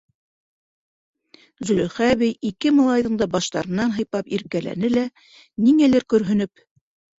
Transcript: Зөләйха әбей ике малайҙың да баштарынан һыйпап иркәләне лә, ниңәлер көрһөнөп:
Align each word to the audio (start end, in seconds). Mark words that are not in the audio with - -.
Зөләйха 1.71 2.07
әбей 2.13 2.33
ике 2.51 2.73
малайҙың 2.79 3.21
да 3.23 3.29
баштарынан 3.37 3.95
һыйпап 3.99 4.35
иркәләне 4.41 4.93
лә, 4.97 5.07
ниңәлер 5.69 6.11
көрһөнөп: 6.17 6.69